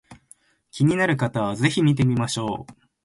[0.71, 2.73] 気になる方は是非見てみましょう